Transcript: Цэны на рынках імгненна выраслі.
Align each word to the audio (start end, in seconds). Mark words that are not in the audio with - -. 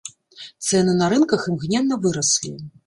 Цэны 0.69 0.97
на 1.03 1.11
рынках 1.13 1.47
імгненна 1.53 2.03
выраслі. 2.09 2.55